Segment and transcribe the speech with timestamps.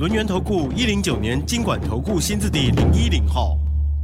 [0.00, 3.58] 轮源投顾一零九年经管投顾新字第零一零号。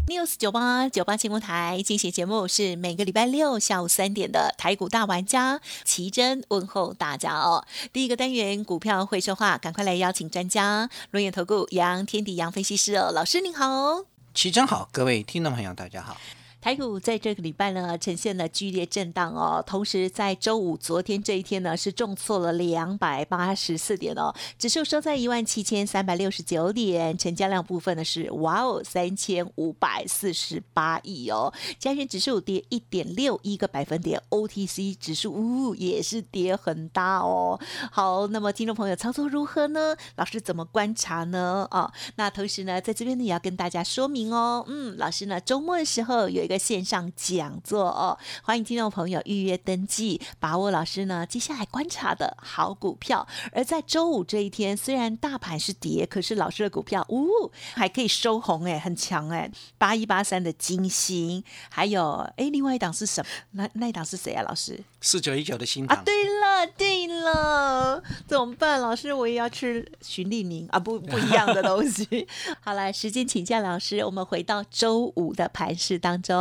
[0.09, 7.65] news 九八九八新闻台进行节目是每个礼拜六下午三点的台股大玩家奇珍问候大家哦。
[7.95, 14.05] 第一个单元股票会说话，赶快来邀请专家轮眼投顾杨天迪杨分析师哦，老师您好。
[14.35, 16.19] 齐真好，各位听众朋友，大家好。
[16.61, 19.63] 台股在这个礼拜呢，呈现了剧烈震荡哦。
[19.65, 31.53] 同时，在周五昨天这一天呢，是重挫了两百八十四点哦，指数收在一万七千三百六十九点，成交量部分呢是哇哦三千五百四十八亿哦。
[31.79, 37.61] 加权指数跌一点六一个百分点，OTC 指数呜、也是跌很大哦。
[37.93, 39.95] 好，那么听众朋友操作如何呢？
[40.17, 41.69] 老师怎么观察呢？
[41.71, 44.65] 哦，那同时呢，在这边呢也要跟大家说明哦。
[44.67, 53.27] 嗯，老师呢周末的时候有一个线上讲座哦，欢迎听众朋友预约登记，把握老师呢接下来观察的好股票。
[53.51, 57.27] 而在周五这一天，虽然大盘是跌，可是老师的股票呜、
[57.75, 63.29] 还可以收红哎，很强哎，八一八三的金星，还有哎另外一档是什么？
[63.51, 64.45] 那那一档是谁啊？
[64.45, 64.79] 老师？
[65.01, 68.81] 四九一九的新啊，，对了，对了，怎么办？
[68.81, 72.27] 老师，我也要吃循利宁啊，不不一样的东西。
[72.63, 76.36] 好来，时间请教老师，我们回到周五的盘市当中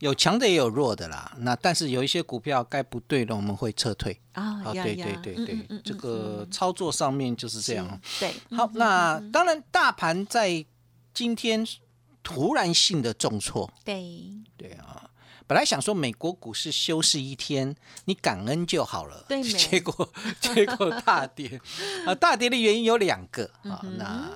[0.00, 1.32] 有强的也有弱的啦。
[1.38, 4.20] 那但是有一些股票该不对了，我们会撤退。
[4.32, 8.00] 啊啊，对对对对，这个操作上面就是这样。
[8.20, 10.64] 对，好，那当然，大盘在
[11.14, 11.66] 今天
[12.22, 15.10] 突然性的重挫，对对啊。
[15.48, 17.72] 本来想说美国股市休市一天，
[18.06, 19.24] 你感恩就好了。
[19.28, 21.60] 对 结果结果大跌
[22.04, 22.12] 啊！
[22.16, 23.80] 大跌的原因有两个啊。
[23.96, 24.28] 那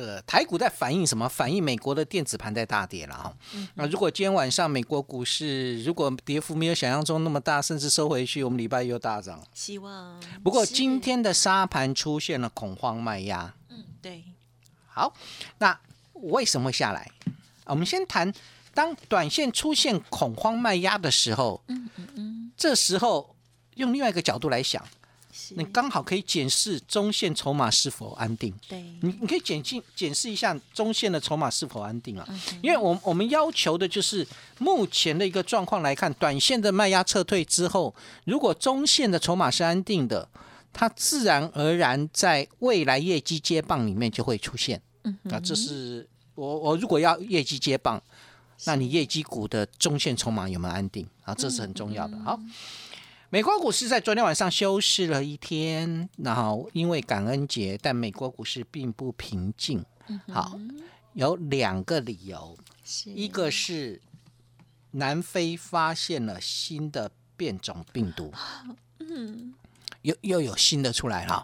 [0.00, 1.28] 的台股在反映什么？
[1.28, 3.34] 反映美国的电子盘在大跌了哈。
[3.74, 9.42] 那如果今天晚上美国股市如果跌幅没有想象中那么大，甚至收回去，我们礼拜一又大涨。
[9.54, 10.20] 希望。
[10.42, 13.54] 不过今天的沙盘出现了恐慌卖压。
[13.68, 14.24] 嗯，对，
[14.86, 15.14] 好，
[15.58, 15.78] 那
[16.12, 17.10] 为什么会下来？
[17.66, 18.32] 我们先谈，
[18.74, 23.34] 当短线出现恐慌卖压的时候，嗯嗯嗯，这时候
[23.76, 24.90] 用另外一个角度来想，是
[25.56, 28.54] 你刚好可以检视中线筹码是否安定。
[28.68, 34.26] 对，你你可以检进检视一下中线的筹码是否安定啊，嗯因为我我们要求的就是
[34.58, 40.28] 目前的一个状况来看，短线的卖压撤退之后，如果中线的筹码是安定的，
[40.72, 44.80] 它自然而然在未来业绩接棒里面就会出现。
[45.04, 48.02] 嗯啊，这是我我如果要业绩接棒，
[48.64, 51.34] 那你业绩股的中线筹码有没有安定啊？
[51.34, 52.18] 这是很重要的。
[52.20, 52.40] 好，
[53.34, 59.84] 美国股市在昨天晚上休市了一天，然后因为感恩节，但美国股市并不平静。
[60.28, 60.56] 好，
[61.14, 62.56] 有两个理由，
[63.06, 64.00] 一个是
[64.92, 68.32] 南非发现了新的变种病毒，
[69.00, 69.52] 嗯
[70.02, 71.42] 又又有新的出来了。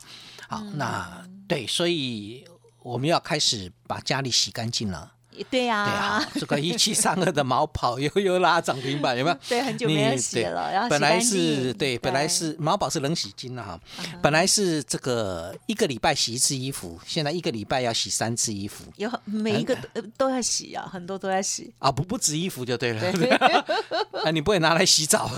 [0.48, 2.46] 好，那对，所以
[2.84, 5.14] 我们要开始把家里洗干净了。
[5.48, 9.36] 对呀、对啊，这个一七三二的毛跑又又拉涨停板，有没有？
[9.48, 13.80] 对很久没有洗了然后洗本来是净对，本来是毛宝是冷洗巾了哈，
[14.22, 18.84] 本来是这个一个礼拜洗一次衣服，现在一个礼拜要洗三次衣服。
[18.96, 19.76] 有很每一个
[20.16, 21.72] 都要洗啊，很多都要洗。
[21.78, 23.02] 啊，不不止衣服就对了，
[24.24, 25.30] 啊，你不会拿来洗澡。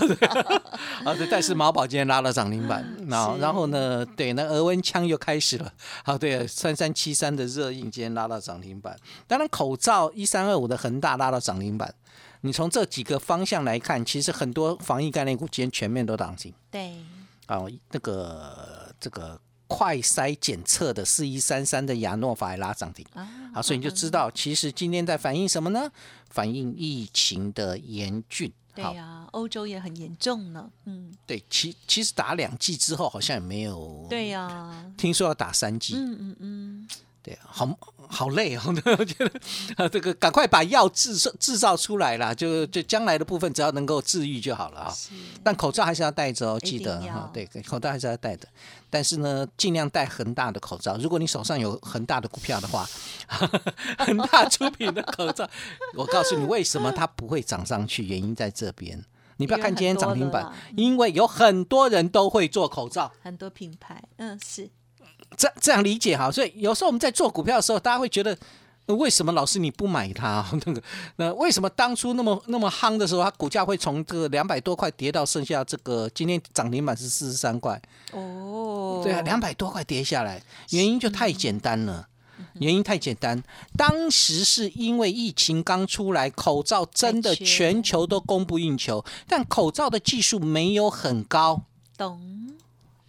[1.05, 1.13] 啊？
[1.15, 5.71] 对，但是毛宝今天拉了涨停板，然后然后呢，对，那额温枪又开始了，
[6.03, 11.93] 好，对，三三七三的热映今天拉到涨停板，当然口罩一三二五的恒大拉到涨停板。
[12.39, 16.53] 你从这几个方向来看，其实很多防疫概念股今天全面都涨停。
[16.71, 16.95] 对，
[17.47, 25.91] 啊，那个这个快筛检测的四一三三的亚诺法也拉涨停啊啊，所以你就知道，其实今天在反映什么呢？
[26.29, 28.49] 反映疫情的严峻。
[28.75, 30.67] 对呀、欧洲也很严重呢。
[30.85, 36.87] 嗯，对，其其实打两剂之后好像也没有，对呀、听说要打三剂，嗯嗯嗯，
[37.23, 37.67] 对，好
[38.09, 38.61] 好累哦，
[38.99, 39.31] 我觉得
[39.77, 44.91] 啊，这个赶快把药制造制造出来啦，就就将来的部分只要能够治愈就好了啊。
[44.91, 45.11] 是
[45.41, 47.01] 但口罩还是要戴着记得
[47.33, 48.47] 对，口罩还是要戴的。
[48.89, 50.97] 但是呢，尽量戴恒大的口罩。
[50.97, 52.85] 如果你手上有恒大的股票的话，
[53.97, 55.49] 恒大出品的口罩，
[55.95, 59.03] 我告诉你为什么它不会涨上去，原因在这边。
[59.37, 63.11] 你不要看今天涨停板，因为有很多人都会做口罩。
[63.23, 64.69] 很多品牌，嗯是，
[65.37, 68.37] 这这样理解哈，所以有时候我们在做股票的时候，大家会觉得。
[68.85, 70.45] 呃为什么老师你不买它？
[70.65, 70.83] 那个，
[71.15, 77.81] 那为什么当初那么那么夯的时候，它股价会从这个两百多块跌到剩下这个今天涨停板是四十三块？
[78.11, 82.09] 哦，对啊，两百多块跌下来，原因就太简单了。
[82.55, 83.41] 原因太简单，
[83.77, 91.61] 当时是因为疫情刚出来，口罩真的全球都供不应求，但口罩的技术没有很高，
[91.97, 92.19] 懂，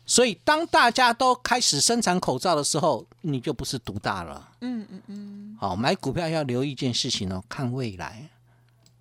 [0.07, 4.51] 所以当大家都开始生产口罩的时候，你就不是独大了。
[4.61, 8.29] 嗯嗯嗯，好，买股票要留意一件事情哦，看未来。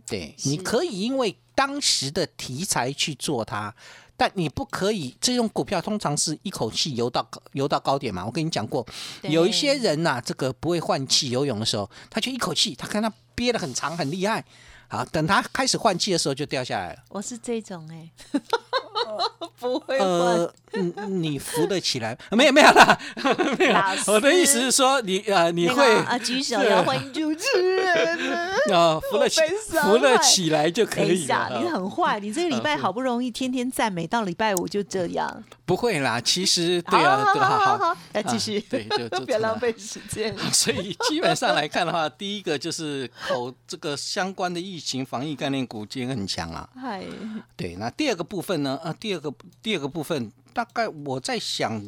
[0.06, 3.74] 对，你可以因为当时的题材去做它，
[4.18, 5.16] 但你不可以。
[5.22, 8.26] 这种股票通常是一口气游到高游到高点嘛。
[8.26, 8.86] 我跟你讲过，
[9.24, 14.44] 有一些人呐、这个不会换气游泳的时候，他就一口气，他看他憋得很长很厉害，
[14.90, 17.04] 好，等他开始换气的时候就掉下来了。
[17.10, 18.12] 我是这种哎，
[19.60, 22.18] 不会呃，嗯你扶得起来？
[22.32, 23.00] 没有没有啦，
[23.58, 23.76] 没有
[24.08, 28.20] 我的意思是说，你呃，你会啊，举手要欢迎主持人。
[28.74, 29.42] 啊，扶得起
[29.82, 31.50] 扶得起来就可以了。
[31.62, 35.44] 你啊很坏，你这个礼拜好不容易天天赞美，到礼拜五就这样。
[35.66, 40.36] 不会啦，其实 对啊，对好好好好，来继续，啊对就 就不要浪费时间。
[40.52, 46.68] 所以基本上来看的话，第一个就是口这个相关的疫情防疫概念股今天很强啊。
[46.82, 47.04] 嗨，
[47.56, 48.78] 对，那第二个部分呢？
[48.84, 51.82] 啊，第二个第二个部分，大概我在想，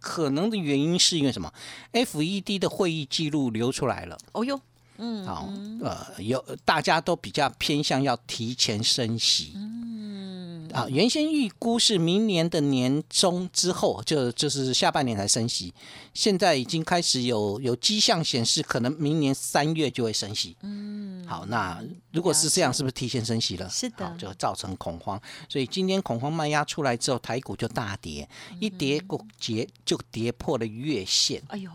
[0.00, 1.52] 可能的原因是因为什么
[1.92, 4.18] ？FED 的会议记录流出来了。
[4.32, 4.60] 哦哟，
[4.98, 5.48] 嗯，好，
[5.80, 9.52] 呃，有大家都比较偏向要提前升息。
[9.54, 15.72] 嗯，啊，原先预估是明年的年中之后，就就是下半年才升息，
[16.12, 20.56] 现在已经开始有有迹象显示，可能明年三月就会升息。
[20.62, 21.82] 嗯，好，那
[22.12, 23.68] 如果是这样，是不是提前升息了？
[23.68, 28.28] 是的好就造成恐慌，所以今天恐慌卖压出来之后，台股就大跌，
[28.60, 31.42] 一跌股跌就跌破了月线。
[31.48, 31.70] 哎呦，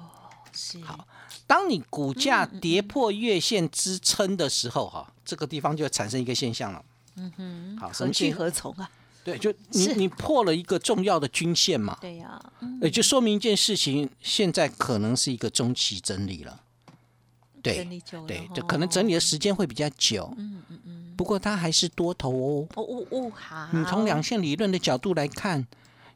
[0.53, 1.07] 是，好，
[1.45, 6.83] 当你股价跌破月线支撑的时候，哈，这个地方就会产生一个现象了。
[7.15, 8.89] 嗯哼，好，什何去何从啊？
[9.23, 16.61] 对，就你你破了一个重要的均线嘛，对呀，嗯也就说明一件事情，现在可能是一个中期整理了。
[17.61, 20.33] 对整理久了对，哦就可能整理的时间会比较久。
[20.37, 21.13] 嗯嗯嗯。
[21.17, 22.67] 不过它还是多头哦。
[22.75, 25.65] 哦哦哦，好，你从两线理论的角度来看，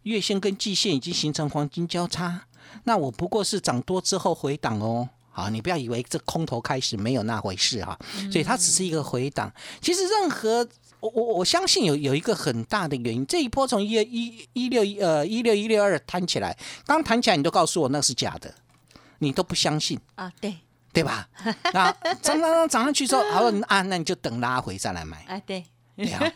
[0.04, 2.46] 月线跟季线已经形成黄金交叉，
[2.84, 5.10] 那我不过是涨多之后回档哦。
[5.34, 7.98] 好，你不要以为这空头开始没有那回事哈，
[8.32, 9.52] 所以它只是一个回档。
[9.80, 10.68] 其实任何
[11.00, 16.56] 我我我相信有有一个很大的原因，这一波从一一一六一呃一六一六二弹起来，
[16.86, 18.54] 刚弹起来你都告诉我那是假的，
[19.20, 19.98] 你都不相信。
[20.16, 20.58] 啊，对，
[20.94, 21.28] 对吧？
[21.74, 21.92] 那
[22.22, 25.24] 涨涨涨涨上去之后，好啊，那你就等拉回再来买。
[25.26, 25.64] 啊对，
[25.96, 26.32] 对啊，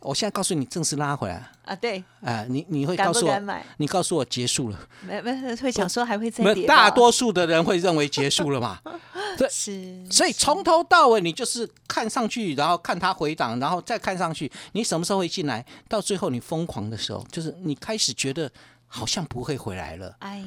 [0.00, 3.40] 我现在告诉你，正式拉回来，啊对，啊，你你会告诉我
[3.76, 8.80] 你告诉我结束了，没没会想说还会再没跌，大多数的人会认为结束了嘛？
[9.50, 15.64] 是，所以从头到尾你就是看上去，然后看它回档，然后再看上去，你什么时候会进来？
[15.88, 18.50] 到最后你疯狂的时候，就是你开始觉得
[18.86, 20.42] 好像不会回来了，哎，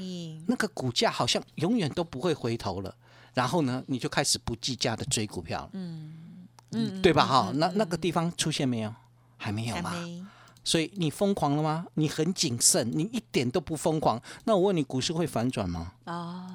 [0.48, 2.94] 那个股价好像永远都不会回头了。
[3.33, 6.13] 然后呢，你就开始不计价的追股票了，嗯
[6.72, 7.25] 嗯，对吧？
[7.25, 8.94] 哈，那那个地方出现没有？
[9.38, 9.94] 还没有嘛？
[10.63, 11.86] 所以你疯狂了吗？
[11.95, 14.22] 你很谨慎，你一点都不疯狂。
[14.45, 15.94] 那我问你，股市会反转吗？
[16.06, 16.45] 哦，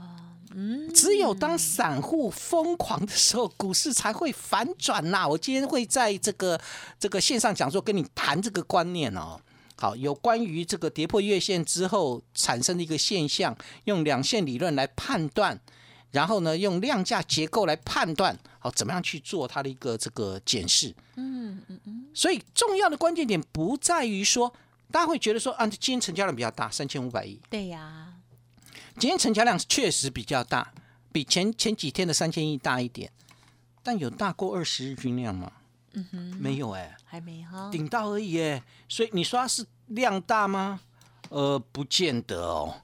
[0.52, 6.60] 嗯，只有当散户疯狂的时候，股市才会反转呐、我今天会在这个
[7.00, 9.40] 这个线上讲座跟你谈这个观念哦。
[9.78, 13.54] 好，有关于这个跌破月线之后产生的一个现象，
[13.84, 15.60] 用两线理论来判断，
[16.16, 20.88] 然后呢，用量价结构来判断，好，怎么样去做它的一个这个检视。
[21.16, 24.50] 嗯嗯嗯，所以重要的关键点不在于说，
[24.90, 28.14] 大家会觉得说啊，今天成交量比较大，三千五百亿，对呀，
[28.98, 30.72] 今天成交量确实比较大，
[31.12, 33.12] 比前前几天的三千亿大一点，
[33.82, 35.52] 但有大过二十日均量吗？
[35.92, 40.80] 嗯哼，没有哎、还没哈，顶到而已哎、所以你说它是量大吗？
[41.28, 42.80] 呃，不见得哦，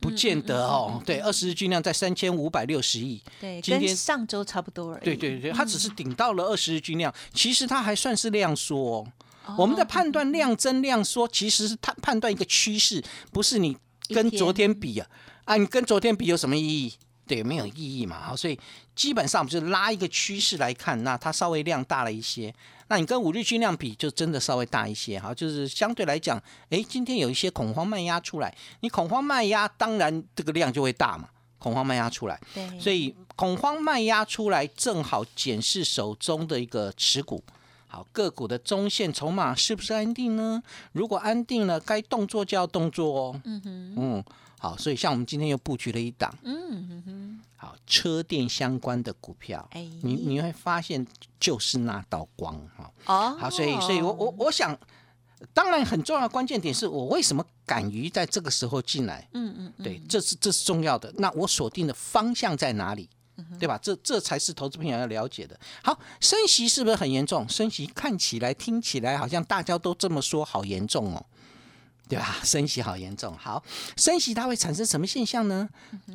[0.00, 1.00] 不见得哦。
[1.04, 8.76] 对，二十日均量在三千五百六十亿，对，今天跟上周差不多而已，对对对，它只是顶到了二十日均量，其实它还算是量缩、
[9.44, 9.56] 哦。
[9.58, 13.02] 我们在判断量增量缩，其实是判判断一个趋势，
[13.32, 13.76] 不是你
[14.08, 15.06] 跟昨天比啊
[15.44, 16.94] 啊，你跟昨天比有什么意义？
[17.30, 18.20] 对，没有意义嘛。
[18.20, 18.58] 好，所以
[18.96, 22.52] 基本上我们就拉一个趋势来看，那它稍微量大了一些。
[22.88, 31.28] 那你跟五日均量比，就真的稍微大一些哈，就是相对来讲，诶，今天有一些恐慌卖压出来，你恐慌卖压，当然这个量就会大嘛，
[31.60, 37.40] 恐慌卖压出来，对，所以恐慌卖压出来，正好检视手中的一个持股。
[37.86, 40.62] 好，个股的中线筹码是不是安定呢？
[40.92, 43.40] 如果安定了，该动作就要动作哦。
[43.44, 44.24] 嗯哼，嗯，
[44.60, 51.04] 好，所以像我们今天又布局了一档，嗯哼哼，好车电相关的股票，哎你你会发现
[51.40, 52.92] 就是那道光哈。
[53.06, 54.78] 哦，好，所以所以我我我想，
[55.54, 61.10] 当然很重要的关键点是我为什么敢于在这个时候进来，嗯嗯嗯，对，这是这是重要的。
[61.16, 63.08] 那我锁定的方向在哪里？
[63.58, 63.78] 对吧？
[63.82, 65.58] 这这才是投资朋友要了解的。
[65.82, 67.48] 好，升息是不是很严重？
[67.48, 71.24] 升息看起来、听起来好像大家都这么说，好严重哦，
[72.10, 72.36] 对吧？
[72.44, 73.34] 升息好严重。
[73.38, 73.62] 好，
[73.96, 75.68] 升息它会产生什么现象呢？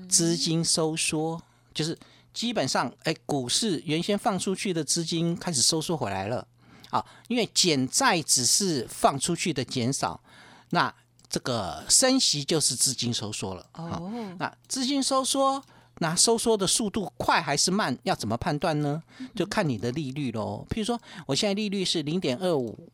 [0.10, 1.42] 资金收缩，
[1.74, 1.98] 就是
[2.34, 6.46] 基本上，哎，股市原先放出去的资金开始收缩回来了。
[6.92, 10.22] 啊，因为减债只是放出去的减少，
[10.70, 10.94] 那
[11.30, 13.66] 这个升息就是资金收缩了。
[13.72, 15.62] 好哦，那资金收缩，
[16.00, 17.98] 那收缩的速度快还是慢？
[18.04, 19.02] 要怎么判断呢？
[19.36, 20.66] 就看你的利率喽。
[20.70, 22.88] 譬如说，我现在利率是零点二五，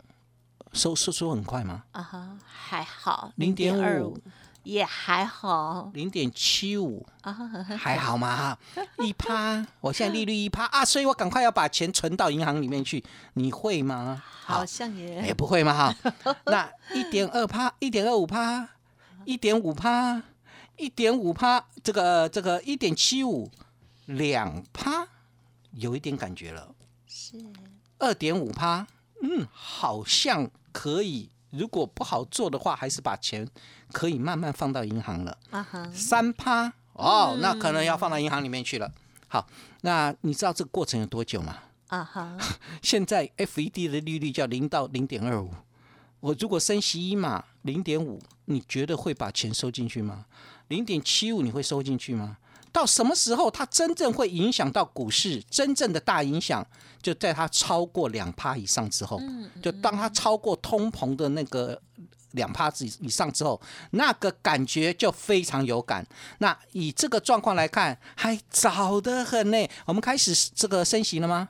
[0.74, 1.84] 收收缩很快吗？
[1.92, 4.18] 啊哈，还好，零点二五、
[4.64, 7.34] 也还好零点七五，啊
[7.78, 8.58] 还好吗？
[9.04, 13.04] 一趴，我现在利率一趴啊，所以我赶快要把钱存到银行里面去。
[13.34, 14.24] 你会吗？
[14.24, 16.36] 好像也也不会嘛哈。
[16.46, 18.70] 那一点二趴，一点二五趴，
[19.26, 20.22] 一点五趴，
[20.78, 23.50] 一点五趴，这个这个一点七五，
[24.06, 25.08] 两趴，
[25.72, 26.74] 有一点感觉了。
[27.08, 27.38] 是
[28.00, 28.88] 二点五趴，
[29.22, 31.30] 嗯，好像可以。
[31.52, 33.46] 如果不好做的话，还是把钱
[33.92, 35.38] 可以慢慢放到银行了。
[35.94, 38.90] 三趴哦，那可能要放到银行里面去了。
[39.28, 39.46] 好，
[39.82, 41.58] 那你知道这个过程有多久吗？
[41.88, 42.38] 啊哈，
[42.82, 45.52] 现在 FED 的利率叫零到零点二五，
[46.22, 50.26] 我如果升息一码零点五，你觉得会把钱收进去吗？
[50.70, 52.38] 零点七五你会收进去吗？
[52.72, 55.42] 到什么时候它真正会影响到股市？
[55.50, 56.66] 真正的大影响
[57.02, 59.22] 就在它超过两趴以上之后，
[59.62, 61.82] 就当它超过通膨的那个
[62.32, 63.60] 两趴以以上之后，
[63.92, 66.06] 那个感觉就非常有感。
[66.38, 69.68] 那以这个状况来看，还早得很呢。
[69.86, 71.50] 我们开始这个升息了吗？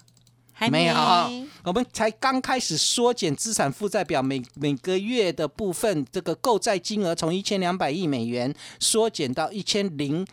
[0.53, 1.27] 还没有啊，
[1.63, 10.23] 我们才刚开始缩减资产负债表每每个月的部分，这个购债金额从一千两百亿美元缩减到一千零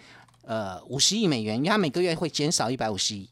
[0.48, 3.28] 呃五十亿美元，因为它每个月会减少一百五十亿，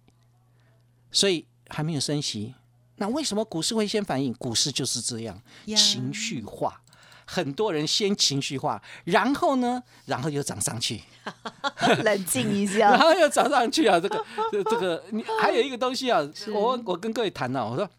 [1.10, 2.54] 所以还没有升息。
[2.96, 4.34] 那为什么股市会先反应？
[4.34, 6.82] 股市就是这样，呀情绪化。
[7.28, 11.02] 很多人先情绪化，然后呢，然后又涨上去，
[12.04, 13.98] 冷静一下 然，后又涨上去啊！
[13.98, 16.20] 这个这这个，你还有一个东西啊，
[16.54, 17.90] 我我跟各位谈了、我说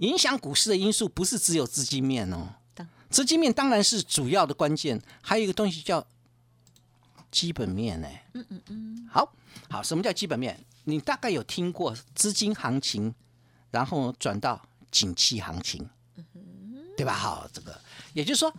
[0.00, 2.48] 影响股市的因素不是只有资金面哦，
[3.10, 6.02] 资金面当然是主要的关键，还有一个东西叫
[7.32, 8.08] 基本面呢。
[8.34, 9.08] 嗯嗯嗯。
[9.10, 9.34] 好，
[9.68, 10.56] 好，什么叫基本面？
[10.84, 13.12] 你大概有听过资金行情，
[13.72, 14.60] 然后转到
[14.90, 15.88] 景气行情，
[16.96, 17.14] 对吧？
[17.14, 17.80] 好，这个
[18.12, 18.52] 也就是说，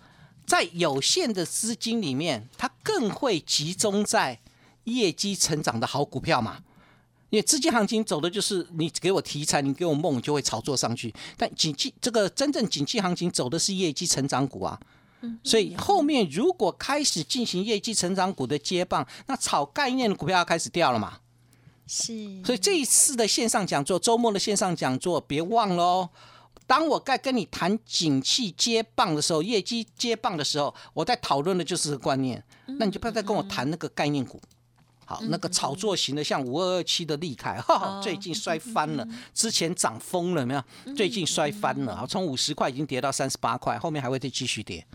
[0.46, 4.40] 在有限的资金里面，它更会集中在
[4.86, 6.64] 业绩成长的好股票嘛。
[7.30, 11.12] 因为资金行情走的就是你给我题材，你给我梦，就会炒作上去。
[11.36, 14.80] 但景气这个真正景气行情走的是业绩成长股啊，
[15.44, 21.20] 所以后面如果开始进行业绩成长股的接棒，那炒概念的股票要开始掉了嘛。
[21.86, 26.10] 是，所以这一次的线上讲座，周末的线上讲座，别忘了哦。
[26.66, 32.42] 当我在跟你谈景气接棒的时候，业绩接棒的时候，我在讨论的就是这个观念。
[32.80, 34.42] 那你就不要再跟我谈那个概念股。
[35.06, 40.64] 好，那个炒作型的，像五二二七的利凯，哈哈，最近摔翻了，之前涨疯了，有没有？
[40.96, 44.88] 最近摔翻了，好，从五十块已经跌到三十八块，后面还会再继续跌。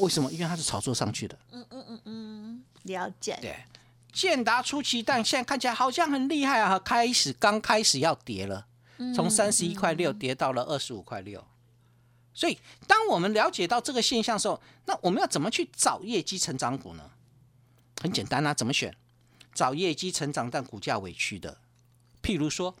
[0.00, 0.30] 为什么？
[0.32, 1.38] 因为它是炒作上去的。
[1.50, 3.56] 嗯嗯嗯嗯了解，对，
[4.12, 8.66] 建达出奇蛋，现在看起来好像很厉害啊，开始刚开始要跌了，
[9.14, 11.44] 从三十一块六跌到了二十五块六。
[12.34, 12.58] 所以，
[12.88, 17.10] 当我们了解到这个现象的时候，那我们要怎么去找业绩成长股呢？
[18.02, 18.94] 很简单啊，怎么选？
[19.54, 21.58] 找业绩成长但股价委屈的，
[22.20, 22.74] 譬如说，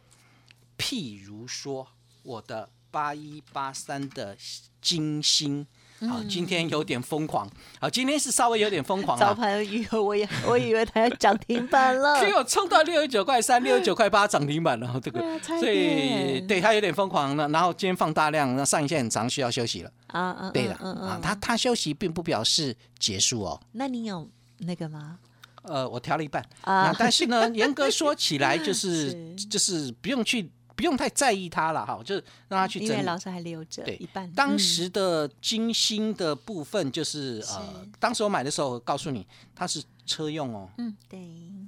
[0.76, 1.86] 譬如说
[2.24, 4.36] 我的八一八三的
[4.82, 5.64] 金星，
[6.08, 7.48] 好，今天有点疯狂，
[7.80, 9.34] 好，今天是稍微有点疯狂早。
[9.34, 15.20] 盘以为我也我以为它 要涨停板了， 结果冲到六十九块三、六十九块八涨停板了，这个
[15.60, 17.48] 所以对它有点疯狂了。
[17.48, 19.90] 然后今天放大量，那上影线很长，需要休息了。
[20.08, 23.60] 啊啊，对了啊，它它休息并不表示结束哦。
[23.72, 25.18] 那你有那个吗？
[25.62, 32.92] 呃，我调了一半啊但是呢，严格说起来， 就是是就是不用去不用太在意它了哈，就是让它去整理。
[32.92, 41.20] 因为老师还留着对一半，当嗯时的金星的部分，就是呃，当时我买的时候，告诉你它是车用哦，嗯对，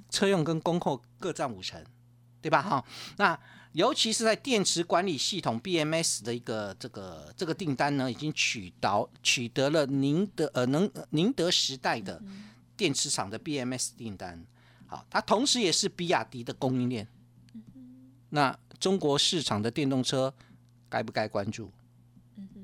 [0.09, 1.83] 车用跟工控各占五成。
[2.39, 2.61] 对吧？
[2.61, 2.85] 哈，
[3.17, 3.37] 那
[3.73, 12.21] 尤其是在电池管理系统 BMS 的一个这个这个订单呢，已经取到取得了宁德呃能宁德时代的
[12.77, 14.41] 电池厂的 BMS 订单。
[14.85, 17.05] 好，它同时也是比亚迪的供应链。
[18.29, 20.33] 那中国市场的电动车
[20.89, 21.71] 该不该关注？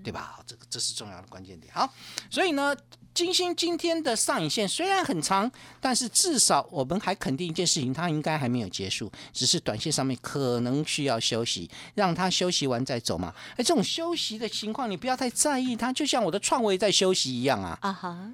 [0.03, 0.34] 对吧？
[0.36, 1.74] 好这个这是重要的关键点。
[1.74, 1.91] 好，
[2.29, 2.75] 所以呢，
[3.13, 13.34] 金星今天的上影线虽然很长，但是至少我们还肯定一件事情，它应该还没有结束，只是短线上面可能需要休息，让它休息完再走嘛。
[13.51, 18.32] 哎，这种休息的情况，你不要太在意它，就像我的创维在休息一样啊，啊哈，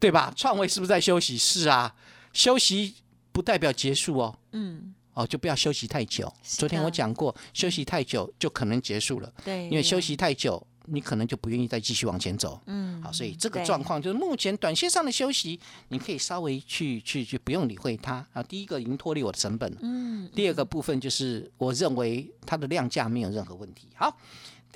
[0.00, 0.32] 对吧？
[0.34, 1.36] 创维是不是在休息？
[1.36, 1.94] 是啊，
[2.32, 2.94] 休息
[3.32, 4.38] 不代表结束哦。
[4.52, 6.30] 嗯，哦，就不要休息太久。
[6.42, 9.32] 昨天我讲过，休息太久就可能结束了。
[9.42, 12.60] 对，因为休息太久，你可能就不愿意再继续往前走。
[12.66, 15.58] 嗯，好，所以这个状况就是目前短线上的休息，
[15.88, 18.42] 你可以稍微去去去不用理会它啊。
[18.42, 23.88] 第一个已经脱离我的成本了，嗯，第二个部分就是我认为它的量价没有任何问题。
[23.94, 24.14] 好，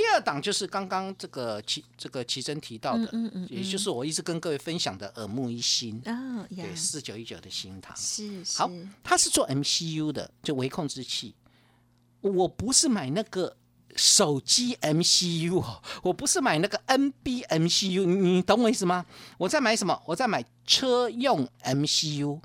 [0.01, 7.95] 第二档就是刚刚这个奇这个奇珍提到的，嗯嗯嗯也就是我一直跟各位分享的耳目一新，啊，对四九一九的新塘。
[7.95, 8.71] 是是，好，
[9.05, 11.35] 它是做 MCU 的，就微控制器。
[12.23, 13.55] 我不是买那个
[13.95, 19.05] 手机 MCU 哦，我不是买那个 NB MCU，你你懂我意思吗？
[19.37, 20.03] 我在买什么？
[20.07, 22.41] 我在买车用 MCU，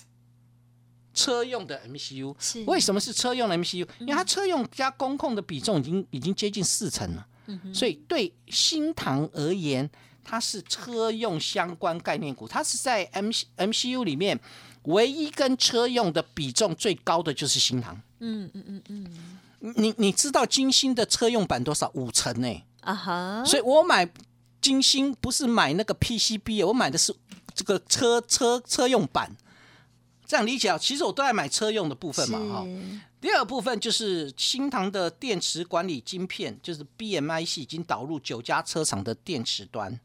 [1.13, 2.35] 车用的 MCU。
[2.65, 3.87] 为什么是车用的 MCU？
[4.01, 7.25] 因为它车用加工控的比重已经已经接近四成了，
[7.73, 9.89] 所以对新唐而言，
[10.23, 14.39] 它是车用相关概念股，它是在 M MCU 里面
[14.83, 17.99] 唯一跟车用的比重最高的就是新唐。
[18.19, 18.83] 嗯嗯嗯
[19.59, 21.91] 嗯，你你知道金星的车用版多少？
[21.93, 24.09] 五成呢、啊哈，所以我买
[24.61, 27.15] 金星不是买那个 PCB，我买的是
[27.53, 29.35] 这个车车车用版。
[30.25, 32.67] 这样理解啊，其实我都在买车用的部分嘛，哈。
[33.21, 39.99] 第二部分就是新唐的电池管理晶片，就是 BMIC 已经导入九家车厂的电池端，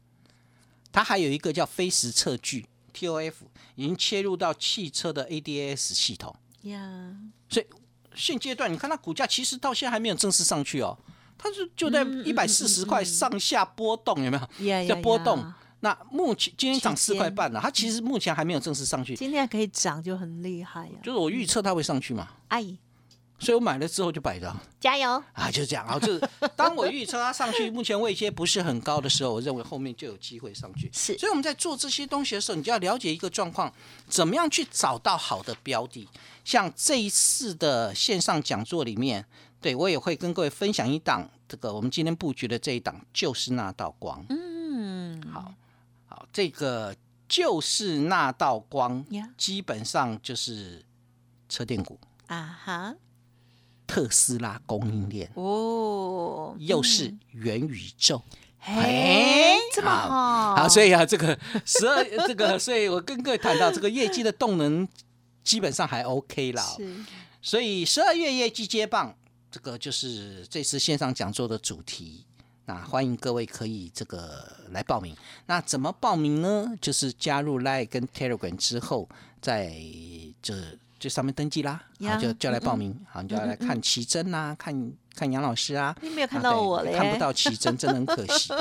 [0.91, 3.33] 它还有一个叫飞时测距 TOF，
[3.75, 6.35] 已经切入到汽车的 ADAS 系统。
[6.63, 7.15] 呀，
[7.49, 7.65] 所以
[8.15, 10.97] 现阶段你看它股价其实到现在还没有正式上去哦，
[11.37, 14.65] 它是就在一百四十块上下波动，有没有？
[14.65, 15.53] 呀叫呀呀波动。
[15.81, 22.63] 那目前今天涨四块半了，它其实目前还没有正式上去，今天还可以涨就很厉害呀，就是我预测它会上去嘛，哎，
[23.39, 24.55] 所以我买了之后就摆着。
[24.79, 30.89] 加油，啊，就是这样啊，就是当我预测它上去， 目前位阶不是很高的时候，我认为后面就有机会上去。
[30.93, 33.71] 是所以我们在做这些东西的时候，你就要了解一个状况，
[34.07, 36.07] 怎么样去找到好的标的。
[36.45, 39.25] 像这一次的线上讲座里面，
[39.59, 44.25] 对我也会跟各位分享一档这个我们今天布局的这一档，就是那道光。
[44.29, 45.53] 嗯，好，
[46.33, 46.95] 这个
[47.27, 50.85] 就是那道光呀，基本上就是
[51.49, 52.95] 车电股、啊哈，
[53.85, 55.31] 特斯拉供应链。
[55.35, 58.21] 哦，又是元宇宙。
[58.59, 64.87] 嘿，这么好，好，所以啊，这个十二这个，所以我跟各位谈到这个业绩的动能
[65.43, 66.63] 基本上还 OK 啦。
[67.41, 69.17] 所以十二月业绩接棒，
[69.49, 72.25] 这个就是这次线上讲座的主题。
[72.71, 75.13] 那欢迎各位可以这个来报名。
[75.45, 76.73] 那怎么报名呢？
[76.79, 79.09] 就是加入 Line 跟 Telegram 之后，
[79.41, 79.75] 在
[80.41, 80.55] 这
[80.97, 82.91] 这上面登记啦，呀好就就来报名。
[82.91, 84.73] 嗯好，你就要来看奇珍啦，看
[85.15, 85.95] 看杨老师啊。
[86.01, 88.53] 你没有看到我嘞，看不到奇珍，真的很可惜。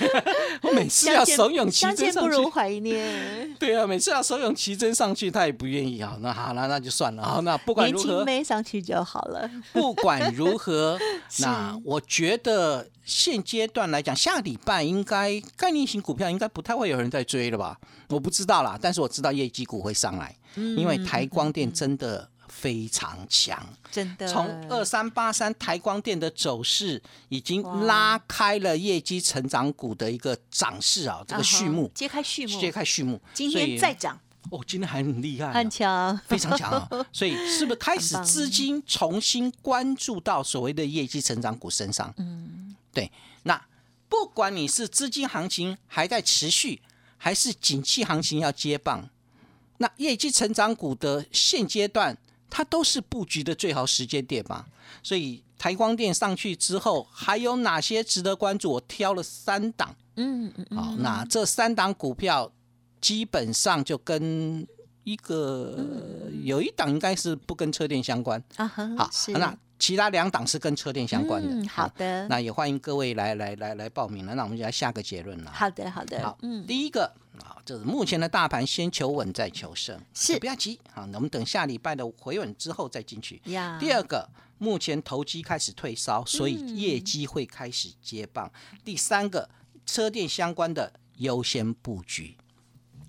[0.62, 3.54] 我每次要怂恿奇珍上去，如怀念。
[3.58, 6.16] 对啊，每次要怂恿奇珍上去，他也不愿意啊。
[6.20, 7.40] 那好了，那就算了啊。
[7.40, 9.50] 那不管年轻如何，妹上去就好了。
[9.72, 10.98] 不管如何，
[11.40, 17.78] 那 我觉得现阶段来讲，下礼拜应该概念型股票应该不太会有人在追了吧？
[18.08, 22.28] 我不知道啦，但是我知道业绩股会上来，嗯因为台光电真的
[22.60, 23.66] 非常强。
[23.90, 33.20] 真的从二三八三台光电的走势已经拉开了业绩成长股的一个涨势啊，这个序幕啊揭开序幕，揭开序幕。
[33.34, 34.18] 今天再涨，
[34.50, 36.18] 哦，今天还很厉害啊、很强。
[36.26, 36.88] 非常强啊！
[37.12, 42.12] 所以是不是开始资金重新关注到所谓的业绩成长股身上？
[42.16, 43.10] 嗯，对。
[43.44, 43.60] 那
[44.08, 46.80] 不管你是资金行情还在持续，
[47.16, 49.08] 还是景气行情要接棒，
[49.78, 52.16] 那业绩成长股的现阶段，
[52.56, 54.64] 它都是布局的最好时间点嘛。
[55.02, 58.70] 所以台光电上去之后，还有哪些值得关注？
[58.70, 59.94] 我挑了三档。
[60.14, 62.50] 嗯嗯嗯，好，那这三档股票
[62.98, 64.66] 基本上就跟
[65.04, 68.42] 一个有一档应该是不跟车电相关。
[68.56, 68.66] 啊，
[68.96, 71.48] 好，是那其他两档是跟车电相关的。
[71.48, 74.34] 嗯，好的，那也欢迎各位来来来来报名了。
[74.34, 75.50] 那我们就来下个结论了。
[75.52, 77.04] 好的，好的，好，嗯，第一个
[77.40, 83.40] 啊，就是目前的大盘先求稳再求胜，是不要急啊，我们等下礼拜的回稳之后再进去。
[83.46, 88.50] 呀，第二个，目前投机开始退烧，所以嗯业绩会开始接棒。
[88.84, 89.48] 第三个，
[89.84, 92.36] 车电相关的优先布局。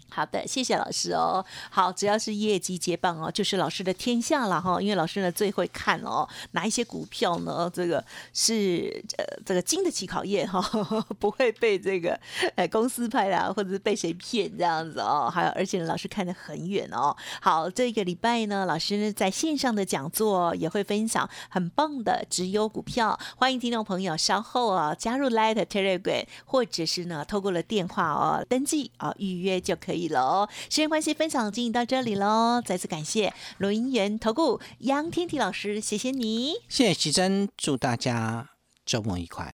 [0.10, 1.46] 好的，谢谢老师哦。
[1.70, 4.82] 好，只要是业绩接棒哦，就是老师的天下了哈。
[4.82, 7.70] 因为老师呢最会看哦，哪一些股票呢？
[7.74, 10.62] 这个是呃这个经得起考验哈、
[11.20, 12.20] 不会被这个
[12.56, 15.30] 呃公司派啦，或者是被谁骗这样子哦。
[15.32, 17.16] 还有，而且，老师看得很远哦。
[17.42, 30.50] 好，这个礼拜呢，老师呢在线上的讲座也会分享很棒的直优股票，欢迎听众朋友稍后啊加入 Light Telegram，或者是呢透过了电话哦登记啊预约就可以了哦。
[30.70, 36.54] 时间关系，分享进行到这里喽，再次感谢轮源投顾杨天体老师，谢谢你。
[36.70, 38.50] 谢谢徐珍，祝大家
[38.86, 39.52] 周末愉快。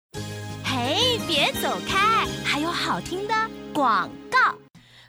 [0.64, 3.34] 嘿，别走开，还有好听的
[3.72, 4.23] 广告。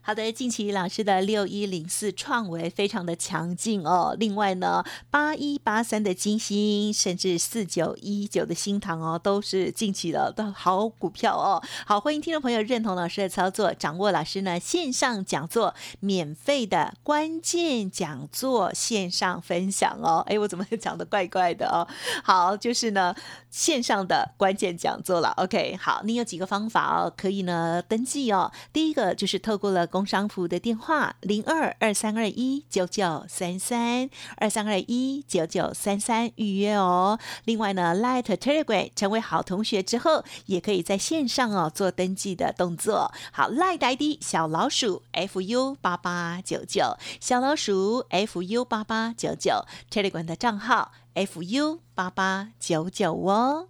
[0.08, 4.15] 好的，近期老师的六一零四创维非常的强劲哦。
[4.20, 11.60] 另外呢，八一八三的金星，甚至四九一九的新塘哦，都是近期的的好股票哦。
[11.88, 20.24] 好，欢迎听众朋友认同老师的操作，掌握老师呢线上讲座免费的关键讲座线上分享哦。
[20.30, 21.88] 哎，我怎么讲的怪怪的哦？
[22.24, 23.15] 好，就是呢
[23.50, 25.30] 线上的关键讲座了。
[25.38, 28.52] OK，好，你有几个方法哦，可以呢登记哦。
[28.72, 37.18] 第一个就是透过了工商服的电话零二二三二一九九三三二三二一九九三三预约哦。
[37.46, 43.14] 另外呢，Light Telegram 成为好同学之后，也可以在线上哦做登记的动作。
[43.32, 53.70] 好，Light ID 小老鼠 fu 八八九九，小老鼠 fu 八八九九，Telegram 的账号 fu 八八九九哦。